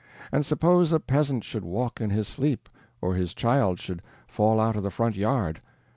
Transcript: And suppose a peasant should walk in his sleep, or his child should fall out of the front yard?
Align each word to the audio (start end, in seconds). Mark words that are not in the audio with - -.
And 0.31 0.43
suppose 0.43 0.91
a 0.91 0.99
peasant 0.99 1.43
should 1.43 1.63
walk 1.63 2.01
in 2.01 2.09
his 2.09 2.27
sleep, 2.27 2.67
or 3.01 3.13
his 3.13 3.35
child 3.35 3.77
should 3.79 4.01
fall 4.27 4.59
out 4.59 4.75
of 4.75 4.81
the 4.81 4.89
front 4.89 5.15
yard? 5.15 5.59